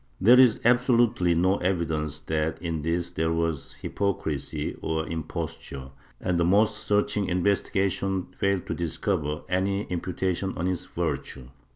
[0.19, 6.39] There is absolutely no evidence that in this there was hypocrisy or impos ture, and
[6.39, 11.49] the most searching investigation failed to discover any imputation on his virtue.